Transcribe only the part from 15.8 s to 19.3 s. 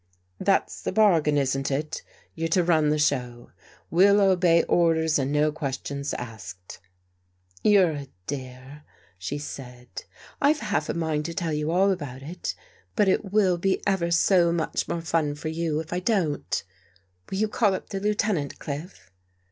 if I don't Will you call up the Lieutenant, Cliff?"